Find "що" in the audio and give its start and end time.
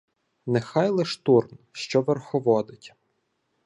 1.71-2.01